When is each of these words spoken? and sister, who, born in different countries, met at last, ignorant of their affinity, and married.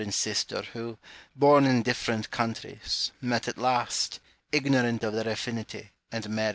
and 0.01 0.15
sister, 0.15 0.63
who, 0.73 0.97
born 1.35 1.63
in 1.63 1.83
different 1.83 2.31
countries, 2.31 3.11
met 3.21 3.47
at 3.47 3.59
last, 3.59 4.19
ignorant 4.51 5.03
of 5.03 5.13
their 5.13 5.29
affinity, 5.29 5.91
and 6.11 6.27
married. 6.27 6.49